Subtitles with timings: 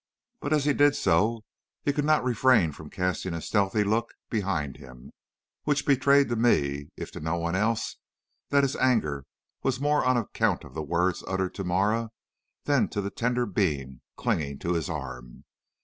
[0.39, 1.43] But as he did so
[1.83, 5.11] he could not refrain from casting a stealthy look behind him,
[5.63, 7.97] which betrayed to me, if to no one else,
[8.49, 9.27] that his anger
[9.61, 12.09] was more on account of the words uttered to Marah
[12.63, 15.43] than to the tender being clinging to his arm.